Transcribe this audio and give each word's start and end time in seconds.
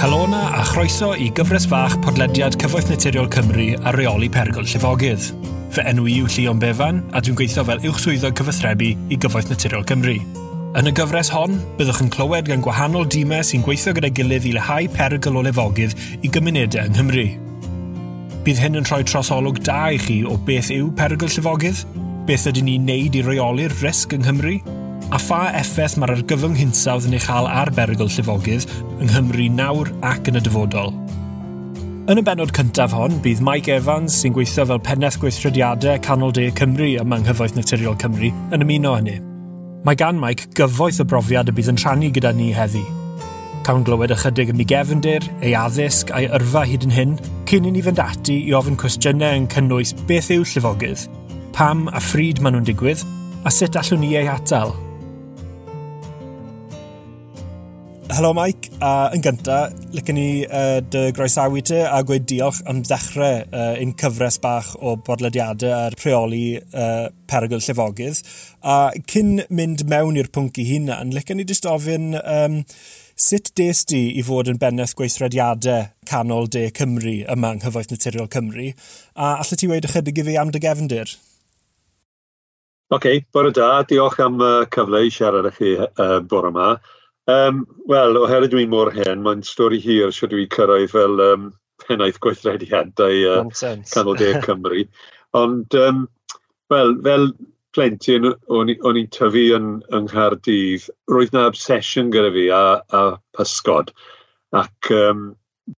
Helona 0.00 0.46
a 0.56 0.62
chroeso 0.64 1.10
i 1.12 1.26
gyfres 1.36 1.66
fach 1.68 1.92
podlediad 2.00 2.54
Cyfoeth 2.56 2.88
Naturiol 2.88 3.26
Cymru 3.28 3.66
a 3.84 3.90
reoli 3.92 4.30
pergol 4.32 4.64
llifogydd. 4.64 5.26
Fy 5.76 5.84
enw 5.90 6.06
i 6.08 6.14
yw 6.22 6.30
Llion 6.32 6.62
Befan 6.62 7.02
a 7.12 7.20
dwi'n 7.20 7.36
gweithio 7.36 7.66
fel 7.68 7.84
uwchswyddo 7.84 8.30
cyfathrebu 8.38 8.94
i 9.12 9.18
Gyfoeth 9.20 9.52
Naturiol 9.52 9.84
Cymru. 9.90 10.16
Yn 10.80 10.88
y 10.88 10.94
gyfres 10.96 11.28
hon, 11.34 11.58
byddwch 11.76 12.00
yn 12.06 12.08
clywed 12.16 12.48
gan 12.48 12.64
gwahanol 12.64 13.04
dîmau 13.12 13.44
sy'n 13.44 13.66
gweithio 13.66 13.92
gyda'i 13.98 14.16
gilydd 14.16 14.48
i 14.48 14.54
leihau 14.56 14.88
perygl 14.96 15.36
o 15.36 15.44
lefogydd 15.44 15.92
i 16.24 16.32
gymunedau 16.32 16.88
yng 16.88 16.96
Nghymru. 16.96 17.28
Bydd 18.48 18.64
hyn 18.64 18.80
yn 18.80 18.88
rhoi 18.88 19.04
trosolwg 19.04 19.60
da 19.68 19.82
i 19.92 20.00
chi 20.00 20.22
o 20.24 20.40
beth 20.48 20.72
yw 20.72 20.94
perygl 20.96 21.28
llifogydd, 21.28 21.84
beth 22.24 22.48
ydyn 22.48 22.72
ni'n 22.72 22.88
neud 22.88 23.20
i 23.20 23.26
reoli'r 23.28 23.76
risg 23.84 24.16
yng 24.16 24.24
Nghymru, 24.24 24.62
a 25.10 25.18
pha 25.18 25.38
effaith 25.58 25.96
mae'r 25.98 26.12
argyfwng 26.14 26.54
hinsawdd 26.54 27.08
yn 27.08 27.16
ei 27.16 27.22
chael 27.24 27.48
ar 27.50 27.70
berygl 27.74 28.06
llifogydd 28.14 28.66
yng 29.02 29.08
Nghymru 29.08 29.48
nawr 29.50 29.88
ac 30.06 30.28
yn 30.30 30.38
y 30.38 30.42
dyfodol. 30.46 30.92
Yn 32.10 32.20
y 32.20 32.22
benod 32.26 32.52
cyntaf 32.54 32.94
hon, 32.94 33.16
bydd 33.24 33.40
Mike 33.42 33.72
Evans, 33.74 34.14
sy'n 34.20 34.34
gweithio 34.36 34.68
fel 34.70 34.82
penneth 34.86 35.18
gweithrediadau 35.22 35.98
Canol 36.06 36.34
De 36.36 36.46
Cymru 36.54 36.92
yma 37.02 37.18
yng 37.18 37.26
Nghyfoeth 37.26 37.56
Naturiol 37.58 37.96
Cymru, 37.98 38.30
yn 38.54 38.62
ymuno 38.62 38.92
hynny. 39.00 39.16
Mae 39.86 39.98
gan 39.98 40.20
Mike 40.20 40.52
gyfoeth 40.58 41.00
o 41.02 41.06
brofiad 41.10 41.50
y 41.50 41.54
bydd 41.56 41.72
yn 41.72 41.80
rhannu 41.82 42.10
gyda 42.14 42.30
ni 42.36 42.52
heddi. 42.54 42.84
Cawn 43.66 43.82
glywed 43.86 44.14
ychydig 44.14 44.52
ym 44.54 44.62
gefndir, 44.62 45.26
ei 45.42 45.56
addysg 45.58 46.12
a'i 46.14 46.28
yrfa 46.38 46.62
hyd 46.70 46.86
yn 46.86 46.94
hyn, 46.94 47.16
cyn 47.50 47.66
i 47.66 47.72
ni 47.74 47.82
fynd 47.82 48.02
ati 48.02 48.36
i 48.46 48.54
ofyn 48.58 48.78
cwestiynau 48.78 49.42
yn 49.42 49.50
cynnwys 49.50 49.90
beth 50.06 50.30
yw 50.36 50.46
llifogydd, 50.46 51.08
pam 51.56 51.88
a 51.90 52.02
phryd 52.02 52.38
maen 52.42 52.56
nhw'n 52.58 52.70
digwydd, 52.70 53.02
a 53.42 53.52
sut 53.54 53.78
allwn 53.80 54.04
ni 54.06 54.14
ei 54.20 54.30
atal– 54.30 54.76
Helo 58.10 58.32
Mike, 58.34 58.72
a 58.82 59.12
yn 59.14 59.22
gyntaf, 59.22 59.70
lycan 59.94 60.16
ni 60.18 60.42
uh, 60.42 60.80
dy 60.82 61.12
groesawu 61.14 61.60
te 61.62 61.78
a 61.86 62.00
gweud 62.02 62.24
diolch 62.26 62.58
am 62.66 62.80
ddechrau 62.82 63.44
uh, 63.54 63.76
un 63.78 63.92
cyfres 64.00 64.40
bach 64.42 64.72
o 64.82 64.96
bodlediadau 65.06 65.70
a'r 65.76 65.94
rheoli 66.00 66.58
uh, 66.58 67.06
perygl 67.30 67.62
llefogydd. 67.62 68.18
A 68.66 68.90
cyn 69.12 69.44
mynd 69.54 69.86
mewn 69.86 70.18
i'r 70.18 70.32
pwnc 70.34 70.58
i 70.58 70.66
hunan, 70.72 71.14
lycan 71.14 71.38
ni 71.38 71.46
jyst 71.46 71.70
ofyn 71.70 72.18
um, 72.18 72.60
sut 73.14 73.54
des 73.54 73.86
di 73.86 74.02
i 74.18 74.26
fod 74.26 74.50
yn 74.50 74.58
benneth 74.58 74.96
gweithrediadau 74.98 75.86
canol 76.10 76.50
de 76.50 76.66
Cymru 76.74 77.20
yma 77.30 77.54
yng 77.54 77.62
Nghyfoeth 77.62 77.94
Naturiol 77.94 78.30
Cymru? 78.34 78.72
A 79.14 79.36
allai 79.38 79.60
ti 79.60 79.70
weid 79.70 79.86
ychydig 79.86 80.18
i 80.18 80.30
fi 80.32 80.40
am 80.40 80.50
dy 80.50 80.66
gefndir? 80.66 81.14
Oce, 82.90 82.96
okay, 82.98 83.26
bore 83.30 83.54
da. 83.54 83.76
Diolch 83.86 84.18
am 84.24 84.42
uh, 84.42 84.64
cyfle 84.66 85.06
i 85.06 85.12
siarad 85.14 85.46
â 85.46 85.54
chi 85.54 85.76
uh, 85.78 86.16
bore 86.26 86.50
yma. 86.50 86.72
Um, 87.30 87.64
Wel, 87.90 88.16
oherwydd 88.20 88.52
dwi'n 88.54 88.70
mor 88.72 88.90
hen, 88.94 89.22
mae'n 89.24 89.42
stori 89.46 89.80
hir 89.82 90.12
sydd 90.14 90.32
dwi 90.34 90.46
cyrraedd 90.54 90.92
fel 90.92 91.22
um, 91.24 91.48
pennaeth 91.82 92.20
gweithrediadau 92.24 93.24
uh, 93.30 93.72
Canol 93.90 94.18
De 94.20 94.30
Cymru. 94.44 94.84
Ond, 95.38 95.74
um, 95.78 96.04
wel, 96.72 96.94
fel 97.06 97.26
plentyn, 97.76 98.28
o'n 98.50 98.72
i'n 98.72 99.10
tyfu 99.14 99.44
yn, 99.56 99.68
yng 99.96 100.08
Nghaerdydd, 100.08 100.88
roedd 101.12 101.34
na 101.34 101.48
obsesiwn 101.50 102.12
gyda 102.14 102.32
fi 102.36 102.46
a, 102.54 102.62
a 102.94 103.02
pysgod. 103.36 103.92
Ac 104.56 104.90
um, 104.94 105.28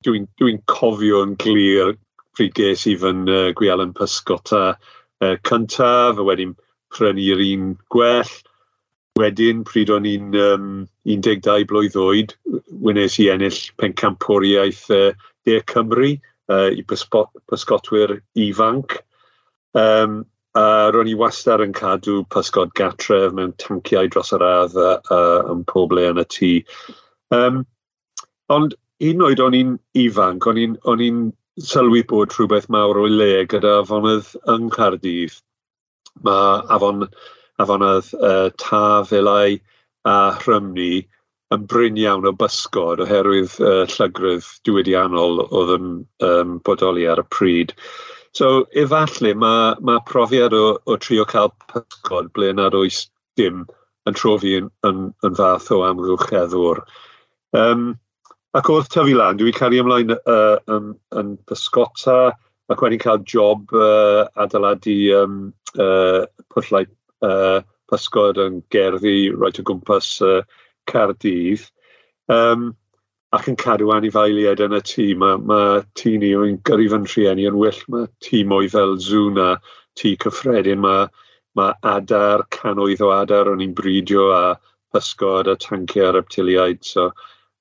dwi'n 0.06 0.28
dwi, 0.40 0.54
dwi 0.56 0.60
cofio 0.72 1.24
yn 1.26 1.36
glir 1.42 1.96
pryd 2.38 2.56
ges 2.60 2.86
i 2.88 2.96
fy'n 3.00 3.26
uh, 3.32 3.50
gwialen 3.60 3.96
pysgota 3.98 4.64
uh, 4.76 5.36
cyntaf, 5.48 6.20
a 6.20 6.28
wedyn 6.28 6.56
prynu'r 6.96 7.44
un 7.50 7.76
gwell– 7.96 8.38
Wedyn, 9.20 9.66
pryd 9.68 9.90
o'n 9.92 10.08
i'n 10.08 10.36
um, 10.40 10.68
12 11.04 11.66
blwydd 11.68 11.98
oed, 12.00 12.34
wnes 12.80 13.18
i 13.20 13.28
ennill 13.34 13.60
pencampwriaeth 13.82 14.86
uh, 14.96 15.10
De 15.46 15.58
Cymru 15.68 16.14
uh, 16.16 16.70
i 16.72 16.84
pysgotwyr 16.88 18.16
ifanc. 18.40 18.96
Um, 19.76 20.22
a 20.56 20.92
ro'n 20.92 21.08
i 21.12 21.16
wastad 21.16 21.64
yn 21.64 21.76
cadw 21.76 22.22
pysgod 22.32 22.72
gatref 22.76 23.36
mewn 23.36 23.54
tanciau 23.60 24.10
dros 24.12 24.34
yr 24.36 24.44
add 24.44 24.74
a, 24.76 24.96
a, 25.16 25.20
yn 25.54 25.62
pob 25.68 25.96
le 25.96 26.08
yn 26.12 26.20
y 26.20 26.26
tŷ. 26.36 26.54
Um, 27.36 27.62
ond 28.52 28.76
un 29.12 29.28
oed 29.28 29.44
o'n 29.44 29.56
i'n 29.60 29.76
ifanc, 30.00 30.48
o'n 30.48 31.04
i'n 31.08 31.22
sylwi 31.60 32.04
bod 32.08 32.36
rhywbeth 32.36 32.68
mawr 32.72 33.00
o'i 33.04 33.12
le 33.12 33.30
gyda 33.52 33.78
afonydd 33.82 34.34
yng 34.52 34.68
Nghaerdydd. 34.72 35.40
Mae 36.28 36.60
afon 36.76 37.08
a 37.62 37.66
fan 37.70 37.86
uh, 37.86 38.50
tafelau 38.62 39.58
a 40.10 40.16
Rhymni 40.42 41.04
yn 41.52 41.68
bryn 41.70 42.00
iawn 42.00 42.28
o 42.30 42.32
bysgod 42.42 43.04
oherwydd 43.04 43.58
uh, 43.60 43.84
llygrydd 43.92 44.48
diwydiannol 44.68 45.44
oedd 45.44 45.74
yn 45.76 45.90
um, 46.28 46.58
bodoli 46.66 47.08
ar 47.12 47.22
y 47.22 47.28
pryd. 47.36 47.76
So, 48.38 48.66
efallai, 48.80 49.34
mae 49.36 49.76
ma 49.84 49.98
profiad 50.08 50.56
o, 50.56 50.78
o 50.88 50.98
trio 51.04 51.26
cael 51.28 51.52
pysgod 51.74 52.32
ble 52.38 52.54
nad 52.56 52.78
oes 52.78 53.04
dim 53.40 53.66
yn 54.08 54.16
trofi 54.18 54.56
yn, 54.62 54.70
yn, 54.88 55.10
yn 55.28 55.36
fath 55.38 55.68
o 55.76 55.82
amgylcheddwr. 55.86 56.80
Um, 57.58 57.92
ac 58.58 58.72
oedd 58.72 58.88
tyfu 58.94 59.18
lan, 59.18 59.38
dwi'n 59.40 59.58
cael 59.58 59.76
ei 59.76 59.84
ymlaen 59.84 60.16
uh, 60.16 60.56
yn, 60.72 60.94
yn 61.20 61.36
pysgota, 61.52 62.32
ac 62.72 62.82
wedyn 62.84 63.04
cael 63.04 63.20
job 63.28 63.76
uh, 63.76 64.24
adeiladu 64.40 64.98
um, 65.20 65.38
uh, 65.76 66.24
pwllau 66.56 66.88
uh, 67.28 67.62
pysgod 67.92 68.40
yn 68.42 68.62
gerddi 68.74 69.32
roed 69.36 69.60
o 69.62 69.66
gwmpas 69.68 70.14
uh, 70.26 70.42
Cardydd. 70.92 71.66
Um, 72.32 72.72
ac 73.36 73.48
yn 73.48 73.58
cadw 73.60 73.92
anifailiaid 73.96 74.64
yn 74.64 74.76
y 74.76 74.82
tŷ. 74.88 75.08
Mae 75.20 75.40
ma 75.50 75.62
tŷ 76.00 76.16
ni 76.22 76.32
o'n 76.36 76.58
gyrru 76.68 76.88
fy'n 76.94 77.08
rhieni 77.14 77.48
yn 77.50 77.60
wyll. 77.60 77.82
Mae 77.94 78.10
tŷ 78.26 78.44
mwy 78.52 78.72
fel 78.72 78.98
Zuna, 79.00 79.54
tŷ 80.00 80.16
cyffredin. 80.26 80.84
Mae 80.84 81.08
ma 81.60 81.72
adar, 81.88 82.46
canoedd 82.56 83.04
o 83.04 83.12
adar 83.16 83.52
o'n 83.52 83.64
i'n 83.64 83.76
bridio 83.76 84.30
a 84.36 84.44
pysgod 84.92 85.48
a 85.52 85.56
tanciau 85.60 86.10
ar 86.10 86.18
reptiliaid. 86.20 86.84
So, 86.88 87.12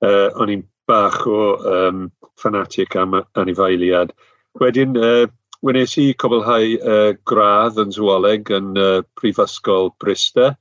uh, 0.03 0.28
o'n 0.42 0.54
i'n 0.56 0.65
bach 0.91 1.27
o 1.27 1.41
um, 1.71 2.09
fanatic 2.38 2.97
am 2.97 3.21
anifailiad. 3.38 4.15
Wedyn, 4.60 4.97
uh, 4.98 5.27
Wnes 5.60 5.93
i 6.00 6.06
cwblhau 6.16 6.76
uh, 6.81 7.12
gradd 7.28 7.78
yn 7.82 7.91
zwoleg 7.93 8.48
yn 8.56 8.76
uh, 8.81 9.03
Prifysgol 9.21 9.91
Brista. 10.00 10.54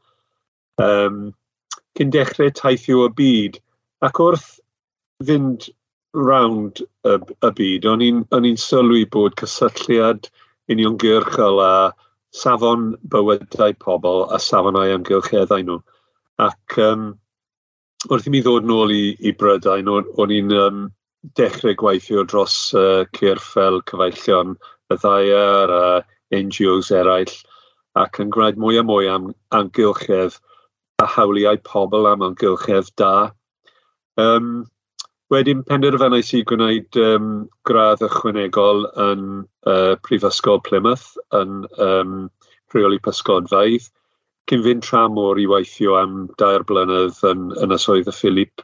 Um, 0.83 1.29
cyn 1.95 2.11
dechrau 2.11 2.51
taithio 2.55 3.05
y 3.07 3.13
byd. 3.15 3.59
Ac 4.03 4.19
wrth 4.23 4.49
fynd 5.27 5.69
rawnd 6.15 6.81
y, 7.07 7.15
y 7.15 7.51
byd, 7.59 7.87
o'n 7.87 8.03
i'n 8.03 8.59
sylwi 8.59 9.05
bod 9.13 9.37
cysylltiad 9.39 10.27
uniongyrchol 10.71 11.61
a 11.63 11.73
safon 12.35 12.93
bywydau 13.11 13.75
pobl 13.83 14.25
a 14.35 14.39
safonau 14.43 14.93
amgylcheddau 14.95 15.63
nhw. 15.63 15.79
Ac 16.43 16.79
um, 16.83 17.11
wrth 18.09 18.27
i 18.27 18.33
mi 18.33 18.41
ddod 18.43 18.67
nôl 18.67 18.91
i, 18.95 19.15
i 19.19 19.31
Brydain, 19.35 19.87
o'n 19.91 20.35
i'n 20.35 20.51
um, 20.55 20.83
dechrau 21.39 21.75
gweithio 21.79 22.23
dros 22.27 22.57
uh, 22.75 23.05
cyrffel 23.15 23.81
cyfeillion 23.89 24.55
byddai'r 24.91 25.73
a 25.75 25.85
NGOs 26.35 26.91
eraill 26.95 27.35
ac 27.99 28.19
yn 28.23 28.33
gwneud 28.33 28.59
mwy 28.61 28.79
a 28.79 28.85
mwy 28.85 29.09
am 29.11 29.31
amgylchedd 29.55 30.37
a 31.03 31.07
hawliau 31.15 31.59
pobl 31.65 32.07
am 32.09 32.25
amgylchedd 32.25 32.91
da. 32.99 33.31
Um, 34.19 34.67
wedyn 35.33 35.63
penderfynais 35.67 36.33
i 36.37 36.43
gwneud 36.49 36.99
um, 37.03 37.29
gradd 37.69 38.03
ychwanegol 38.05 38.85
yn 39.05 39.23
uh, 39.69 39.95
Prifysgol 40.05 40.61
Plymouth 40.65 41.13
yn 41.37 41.63
um, 41.77 42.27
rheoli 42.73 42.99
pysgodfaidd 43.05 43.89
cyn 44.49 44.63
fynd 44.65 44.85
tra 44.85 45.05
môr 45.13 45.37
i 45.41 45.45
weithio 45.49 45.95
am 45.99 46.23
dair 46.41 46.65
blynedd 46.65 47.19
yn, 47.29 47.51
yn 47.61 47.75
ysoedd 47.75 48.09
y 48.09 48.15
Philip, 48.15 48.63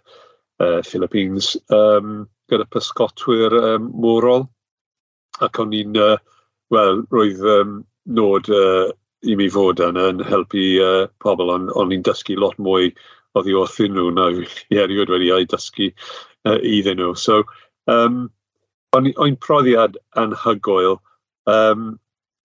uh, 0.63 0.81
Philippines 0.81 1.53
um, 1.73 2.25
gyda 2.49 2.65
pysgotwyr 2.73 3.53
um, 3.59 3.91
mwrol 3.93 4.47
ac 5.43 5.59
o'n 5.59 5.73
i'n, 5.75 5.97
uh, 5.99 6.17
wel, 6.73 7.03
roedd 7.11 7.43
um, 7.55 7.81
nod 8.05 8.49
uh, 8.53 8.91
i 9.25 9.35
mi 9.35 9.49
fod 9.49 9.81
yna 9.83 10.09
yn 10.13 10.23
helpu 10.27 10.63
uh, 10.83 11.07
pobl, 11.23 11.51
ond 11.51 11.73
on 11.75 11.93
i'n 11.95 12.05
dysgu 12.05 12.37
lot 12.39 12.57
mwy 12.61 12.93
oddi 13.35 13.55
wrthyn 13.57 13.95
nhw 13.97 14.11
na 14.15 14.29
i 14.73 14.79
erioed 14.83 15.11
wedi 15.11 15.33
ei 15.33 15.49
dysgu 15.51 15.91
uh, 15.91 16.59
iddyn 16.61 17.01
nhw. 17.01 17.13
So, 17.19 17.43
um, 17.91 18.25
o'n 18.95 19.37
profiad 19.43 19.97
anhygoel. 20.15 20.99
Um, 21.51 21.95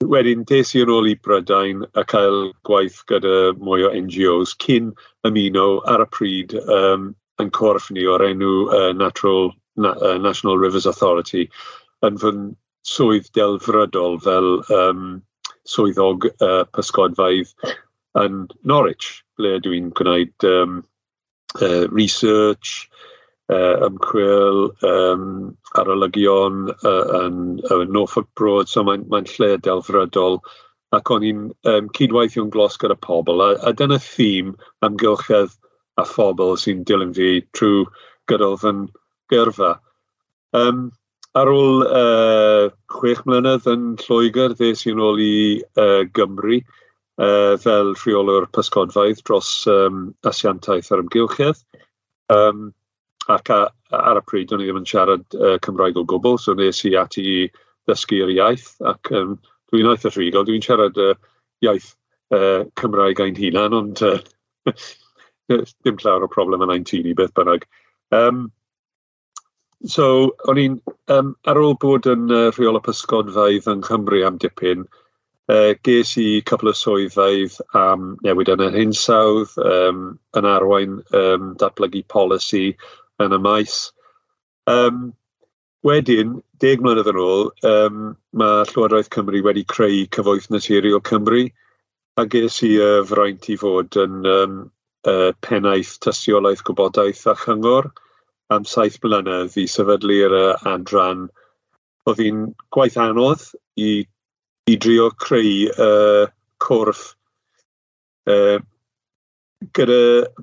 wedyn, 0.09 0.45
des 0.49 0.75
i 0.75 0.81
yn 0.81 0.91
ôl 0.93 1.11
i 1.11 1.15
Brydain 1.21 1.85
a 2.01 2.05
cael 2.09 2.51
gwaith 2.65 3.03
gyda 3.11 3.53
mwy 3.61 3.85
o 3.85 3.91
NGOs 3.93 4.55
cyn 4.65 4.91
ymuno 5.29 5.83
ar 5.93 6.05
y 6.05 6.09
pryd 6.17 6.55
um, 6.63 7.11
yn 7.41 7.53
corff 7.57 7.91
ni 7.93 8.07
o'r 8.09 8.25
enw 8.31 8.55
uh, 8.73 8.93
Natural, 8.97 9.53
na, 9.77 9.93
uh, 10.01 10.17
National 10.19 10.59
Rivers 10.59 10.89
Authority 10.89 11.47
yn 12.07 12.17
fy 12.21 12.33
swydd 12.87 13.29
delfrydol 13.37 14.19
fel 14.25 14.61
um, 14.75 15.21
swyddog 15.69 16.27
uh, 16.41 16.65
pysgodfaidd 16.75 17.53
yn 18.21 18.47
Norwich, 18.67 19.21
ble 19.39 19.59
dwi'n 19.65 19.91
gwneud 19.97 20.47
um, 20.49 20.81
uh, 21.61 21.87
research, 21.93 22.89
uh, 23.53 23.87
ymchwil, 23.87 24.71
um, 24.87 25.53
arolygion 25.79 26.71
uh, 26.73 27.05
yn, 27.21 27.61
yn 27.71 27.93
Norfolk 27.93 28.29
Broad, 28.39 28.69
so 28.69 28.85
mae'n 28.87 29.07
mae 29.13 29.29
lle 29.37 29.57
delfrydol 29.67 30.41
ac 30.97 31.11
o'n 31.15 31.27
i'n 31.27 31.43
um, 31.71 31.91
cydweithio'n 31.95 32.51
glos 32.55 32.79
gyda 32.83 32.97
pobl, 33.07 33.45
a, 33.45 33.53
a 33.67 33.75
dyna 33.77 34.01
thîm 34.03 34.57
amgylchedd 34.87 35.55
a 36.01 36.07
phobl 36.07 36.57
sy'n 36.59 36.83
dilyn 36.89 37.15
fi 37.15 37.37
trwy 37.57 37.85
gydol 38.31 38.57
fy'n 38.63 38.87
gyrfa. 39.31 39.77
Um, 40.57 40.89
ar 41.39 41.51
ôl 41.51 41.85
uh, 41.87 42.71
chwech 42.91 43.23
mlynedd 43.29 43.69
yn 43.71 43.95
Lloegr, 44.03 44.55
ddes 44.59 44.83
i'n 44.91 45.03
ôl 45.03 45.21
i 45.23 45.35
uh, 45.79 46.03
Gymru 46.17 46.59
uh, 46.59 47.55
fel 47.63 47.95
rheolwr 48.01 48.49
pysgodfaidd 48.57 49.23
dros 49.29 49.53
um, 49.71 50.09
asiantaeth 50.27 50.91
ar 50.91 51.05
ymgylchedd. 51.05 51.63
Um, 52.35 52.71
ac 53.31 53.51
a, 53.55 53.61
ar 53.95 54.19
y 54.19 54.25
pryd, 54.27 54.53
o'n 54.55 54.63
i 54.63 54.69
ddim 54.69 54.81
yn 54.83 54.89
siarad 54.89 55.27
uh, 55.39 55.57
Cymraeg 55.65 55.99
o 56.01 56.07
gwbl, 56.09 56.39
so 56.41 56.55
nes 56.59 56.83
i 56.89 56.97
ati 56.99 57.27
i 57.27 57.39
ddysgu'r 57.89 58.33
iaith, 58.35 58.73
ac 58.91 59.13
um, 59.15 59.37
dwi'n 59.71 59.91
aeth 59.91 60.09
y 60.11 60.15
rhigol, 60.15 60.47
dwi'n 60.49 60.65
siarad 60.67 60.99
uh, 60.99 61.15
iaith 61.67 61.93
uh, 62.35 62.65
Cymraeg 62.81 63.23
ein 63.23 63.39
hunan, 63.39 63.77
ond 63.77 64.03
uh, 64.07 64.19
dim 65.87 66.01
llawer 66.03 66.27
o 66.27 66.31
problem 66.31 66.67
yn 66.67 66.75
ein 66.75 66.87
tini 66.89 67.15
beth 67.15 67.35
bynnag. 67.39 67.67
Um, 68.15 68.49
So, 69.89 70.35
o'n 70.45 70.59
i'n, 70.61 70.75
um, 71.09 71.31
ar 71.49 71.57
ôl 71.57 71.79
bod 71.81 72.05
yn 72.11 72.29
uh, 72.29 72.51
rheol 72.53 72.77
y 72.77 72.83
pysgodfaidd 72.85 73.69
yng 73.71 73.81
Nghymru 73.81 74.19
am 74.29 74.37
dipyn, 74.43 74.83
uh, 75.49 75.73
ges 75.87 76.13
i 76.21 76.43
cwpl 76.51 76.69
o 76.69 76.75
swyddfaidd 76.77 77.57
am 77.81 78.11
newid 78.27 78.51
yn 78.53 78.61
yr 78.67 78.77
hinsawdd, 78.77 79.55
um, 79.65 80.03
yn 80.37 80.49
arwain 80.51 80.99
um, 81.17 81.55
datblygu 81.63 82.03
polisi 82.13 82.75
yn 83.25 83.33
y 83.33 83.39
maes. 83.41 83.79
Um, 84.69 85.15
wedyn, 85.89 86.37
deg 86.61 86.85
mlynedd 86.85 87.09
yn 87.15 87.23
ôl, 87.25 87.49
um, 87.71 88.05
mae 88.37 88.69
Llywodraeth 88.69 89.09
Cymru 89.17 89.41
wedi 89.47 89.65
creu 89.65 90.05
cyfoeth 90.13 90.51
naturiol 90.53 91.01
Cymru, 91.09 91.47
a 92.21 92.27
ges 92.29 92.61
i 92.69 92.75
uh, 92.85 93.01
fraint 93.09 93.49
i 93.49 93.57
fod 93.57 93.97
yn 94.05 94.29
um, 94.29 94.61
uh, 95.09 95.33
pennaeth 95.41 95.97
tystiolaeth 96.05 96.67
gwybodaeth 96.69 97.25
a 97.33 97.39
chyngor, 97.47 97.89
am 98.55 98.67
saith 98.67 98.99
blynedd 99.03 99.57
i 99.61 99.67
sefydlu'r 99.71 100.35
adran. 100.69 101.29
Oedd 102.09 102.23
hi'n 102.25 102.43
gwaith 102.75 102.99
anodd 103.01 103.45
i, 103.79 104.03
i 104.71 104.77
drio 104.81 105.11
creu 105.23 105.71
uh, 105.77 106.27
corff 106.63 107.15
uh, 108.31 108.59
gyda 109.77 110.01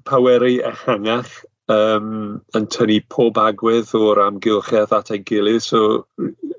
powerau 0.07 0.59
ehangach 0.71 1.31
um, 1.74 2.39
yn 2.56 2.68
tynnu 2.74 3.00
pob 3.13 3.39
agwedd 3.42 3.94
o'r 3.98 4.21
amgylchedd 4.27 4.94
at 4.95 5.12
ei 5.12 5.24
gilydd. 5.27 5.63
So, 5.65 6.06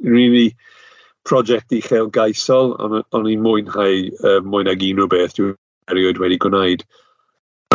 really, 0.02 0.50
prosiect 1.28 1.72
uchel 1.72 2.10
gaisol, 2.12 2.74
ond 2.82 3.02
on 3.16 3.30
i'n 3.30 3.44
mwynhau 3.44 4.08
uh, 4.24 4.40
mwy 4.44 4.66
nag 4.68 4.84
unrhyw 4.84 5.10
beth 5.12 5.38
dwi'n 5.38 5.56
erioed 5.92 6.20
wedi 6.20 6.40
gwneud. 6.44 6.84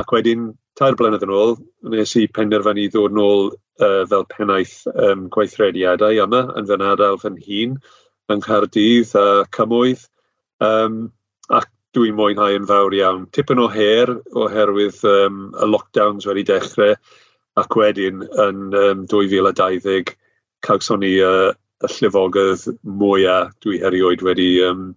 Ac 0.02 0.14
wedyn, 0.14 0.52
tair 0.78 0.98
blynedd 0.98 1.26
yn 1.26 1.34
ôl, 1.34 1.58
nes 1.94 2.16
i 2.20 2.28
penderfynu 2.34 2.88
ddod 2.92 3.16
nôl 3.18 3.52
uh, 3.82 4.06
fel 4.10 4.26
pennaeth 4.30 4.76
um, 4.94 5.28
gweithrediadau 5.34 6.22
yma 6.26 6.44
yn 6.60 6.70
fy 6.70 6.80
nadal 6.82 7.20
fy 7.22 7.34
hun, 7.48 7.78
yng 8.32 8.44
Nghaerdydd 8.44 9.16
a 9.20 9.28
Cymwydd. 9.56 10.08
Um, 10.64 11.12
ac 11.50 11.70
dwi'n 11.94 12.16
mwynhau 12.18 12.58
yn 12.58 12.68
fawr 12.70 12.96
iawn. 12.98 13.28
Tipyn 13.36 13.62
o 13.62 13.68
her 13.72 14.16
oherwydd 14.34 15.04
um, 15.10 15.44
y 15.54 15.70
lockdowns 15.70 16.28
wedi 16.30 16.46
dechrau 16.48 16.96
ac 17.62 17.78
wedyn 17.78 18.24
yn 18.42 18.74
um, 18.74 19.04
2020 19.12 20.16
cawson 20.66 21.04
ni 21.04 21.18
uh, 21.22 21.52
y 21.84 21.92
llifogydd 21.92 22.68
mwyaf 22.88 23.52
dwi 23.66 23.82
erioed 23.86 24.24
wedi 24.26 24.48
um, 24.66 24.94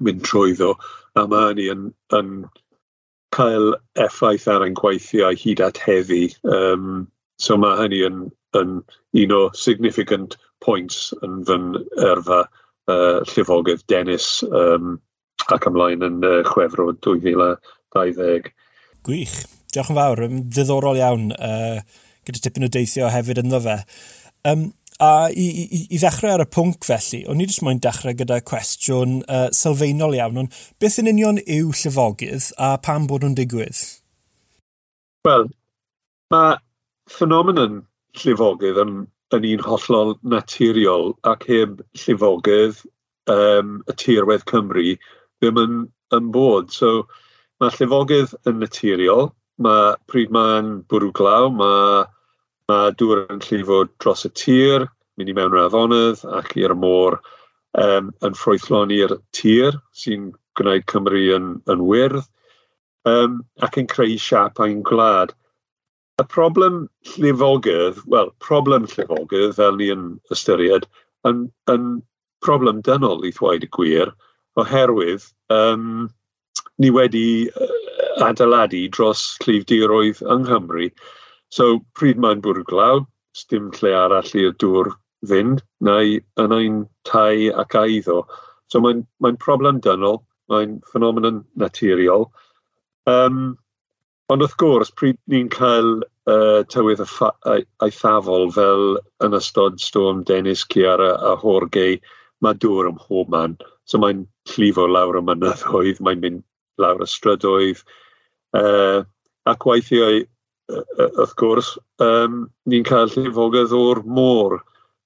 mynd 0.00 0.22
trwyddo. 0.28 0.74
A 1.18 1.26
mae 1.28 1.50
hynny 1.50 1.68
yn, 1.72 1.88
yn 2.16 2.30
cael 3.34 3.74
effaith 4.00 4.46
ar 4.52 4.64
ein 4.66 4.76
gweithiau 4.78 5.36
hyd 5.42 5.64
at 5.64 5.80
heddi. 5.86 6.28
Um, 6.44 7.08
So 7.42 7.58
mae 7.58 7.78
hynny 7.80 8.02
yn, 8.06 8.26
yn 8.58 8.76
un 9.22 9.34
o 9.34 9.42
significant 9.58 10.36
points 10.62 11.10
yn 11.26 11.40
fy'n 11.48 11.72
erfa 12.06 12.44
uh, 12.44 13.18
llifogydd 13.32 13.82
Dennis 13.90 14.28
um, 14.50 14.94
ac 15.50 15.66
ymlaen 15.70 16.06
yn 16.06 16.20
uh, 16.26 16.38
chwefro 16.46 16.92
2020. 17.02 18.52
Gwych. 19.08 19.40
Diolch 19.72 19.90
yn 19.90 19.98
fawr. 19.98 20.24
ddiddorol 20.28 21.00
iawn 21.00 21.32
uh, 21.34 21.82
gyda 22.28 22.44
tipyn 22.44 22.68
o 22.68 22.70
deithio 22.70 23.10
hefyd 23.10 23.42
ynddo 23.42 23.62
fe. 23.64 23.80
Um, 24.46 24.68
a 25.02 25.28
i, 25.34 25.46
i, 25.64 25.84
i 25.96 25.98
ddechrau 25.98 26.36
ar 26.36 26.44
y 26.44 26.50
pwnc 26.52 26.86
felly, 26.86 27.24
o'n 27.26 27.40
i 27.42 27.46
jyst 27.48 27.64
moyn 27.66 27.80
dechrau 27.82 28.14
gyda 28.14 28.38
cwestiwn 28.46 29.22
uh, 29.24 29.48
sylfaenol 29.56 30.14
iawn, 30.14 30.44
ond 30.44 30.60
beth 30.82 31.00
yn 31.02 31.10
union 31.10 31.40
yw 31.42 31.72
llyfogydd 31.74 32.52
a 32.62 32.76
pam 32.84 33.08
bod 33.10 33.24
nhw'n 33.24 33.34
digwydd? 33.40 33.80
Wel, 35.26 35.48
mae 36.30 36.60
ffenomenon 37.12 37.82
llifogydd 38.20 38.80
yn, 38.82 38.94
yn 39.36 39.48
un 39.48 39.64
hollol 39.66 40.14
naturiol 40.34 41.12
ac 41.32 41.46
heb 41.50 41.82
llifogydd 42.02 42.82
um, 43.32 43.78
y 43.88 43.96
tirwedd 44.02 44.46
Cymru 44.50 44.94
ddim 44.94 45.60
yn, 45.62 45.76
yn 46.16 46.32
bod. 46.34 46.72
So, 46.74 47.06
mae 47.60 47.72
llifogydd 47.76 48.34
yn 48.50 48.60
naturiol, 48.62 49.30
mae 49.62 49.94
pryd 50.10 50.32
mae'n 50.34 50.74
bwrw 50.90 51.12
glaw, 51.16 51.48
mae, 51.54 52.02
mae 52.70 52.92
dŵr 52.98 53.26
yn 53.28 53.42
llifo 53.46 53.84
dros 54.02 54.26
y 54.28 54.32
tir, 54.38 54.86
mynd 55.16 55.32
i 55.32 55.36
mewn 55.36 55.56
yr 55.56 55.66
afonydd 55.66 56.24
ac 56.38 56.54
i'r 56.60 56.74
môr 56.78 57.18
um, 57.78 58.12
yn 58.24 58.38
ffrwythlon 58.38 58.94
i'r 58.94 59.16
tir 59.36 59.76
sy'n 59.96 60.30
gwneud 60.58 60.86
Cymru 60.90 61.22
yn, 61.36 61.52
yn 61.72 61.84
wyrdd 61.88 62.24
um, 63.08 63.40
ac 63.64 63.78
yn 63.80 63.88
creu 63.90 64.18
siap 64.20 64.60
a'n 64.62 64.82
gwlad. 64.86 65.34
Y 66.20 66.24
problem 66.28 66.86
llifogydd, 67.16 68.02
wel, 68.12 68.30
problem 68.44 68.84
llifogydd 68.90 69.54
fel 69.56 69.78
ni 69.78 69.88
yn 69.94 70.08
ystyried, 70.34 70.84
yn, 71.28 71.46
yn 71.72 71.86
problem 72.44 72.82
dynol 72.86 73.24
i 73.24 73.32
ddweud 73.32 73.64
y 73.64 73.70
gwir, 73.76 74.12
oherwydd 74.60 75.24
um, 75.54 76.10
ni 76.82 76.90
wedi 76.92 77.26
adeiladu 78.26 78.84
dros 78.92 79.24
llifdiroedd 79.44 80.20
yng 80.34 80.44
Nghymru. 80.46 80.90
So, 81.52 81.80
pryd 81.98 82.20
mae'n 82.20 82.42
bwrw 82.44 82.64
glaw, 82.68 83.04
dim 83.50 83.70
lle 83.78 83.94
arall 83.96 84.36
i'r 84.42 84.54
dŵr 84.62 84.92
fynd, 85.28 85.62
neu 85.88 86.18
yn 86.42 86.54
ein 86.56 86.78
tai 87.08 87.48
ac 87.62 87.76
aiddo. 87.78 88.22
So 88.72 88.80
mae'n 88.84 89.04
mae 89.24 89.36
problem 89.40 89.80
dynol, 89.84 90.20
mae'n 90.52 90.78
ffenomenon 90.90 91.42
naturiol. 91.60 92.28
Um, 93.08 93.56
Ond 94.32 94.40
wrth 94.40 94.54
gwrs, 94.56 94.90
pryd 94.96 95.18
ni'n 95.28 95.48
cael 95.52 95.90
uh, 96.30 96.62
tywydd 96.72 97.02
eithafol 97.84 98.46
fel 98.54 98.84
yn 99.26 99.36
ystod 99.36 99.80
storm 99.82 100.22
Dennis 100.28 100.62
Ciara 100.72 101.10
a 101.30 101.34
Jorge, 101.42 101.98
mae 102.40 102.56
dŵr 102.62 102.88
ym 102.88 102.96
mhob 102.96 103.32
man. 103.34 103.58
So 103.84 104.00
mae'n 104.00 104.22
llifo 104.54 104.86
lawr 104.88 105.18
y 105.20 105.22
mynyddoedd, 105.26 106.00
mae'n 106.06 106.22
mynd 106.22 106.44
lawr 106.80 107.04
y 107.04 107.08
strydoedd. 107.12 107.82
Uh, 108.56 109.02
ac 109.52 109.66
weithiau, 109.68 110.22
wrth 110.70 111.36
gwrs, 111.42 111.74
um, 112.00 112.46
ni'n 112.72 112.88
cael 112.88 113.12
llifogydd 113.12 113.76
o'r 113.76 114.00
môr. 114.06 114.58